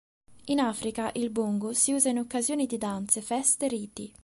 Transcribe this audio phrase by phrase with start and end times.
[0.45, 4.13] In Africa il bongo si usa in occasione di danze, feste e riti.